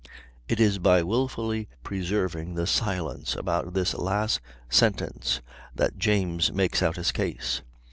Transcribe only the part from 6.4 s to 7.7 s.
makes out his case.